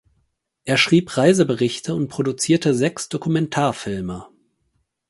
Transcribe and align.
Er 0.65 0.77
schrieb 0.77 1.15
Reiseberichte 1.15 1.93
und 1.93 2.07
produzierte 2.07 2.73
sechs 2.73 3.07
Dokumentarfilme. 3.07 4.25